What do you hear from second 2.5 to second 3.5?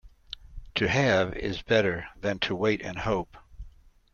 wait and hope.